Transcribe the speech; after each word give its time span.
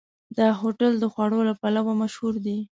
دا 0.37 0.47
هوټل 0.61 0.93
د 0.99 1.05
خوړو 1.13 1.39
له 1.49 1.53
پلوه 1.61 1.93
مشهور 2.01 2.35
دی. 2.45 2.57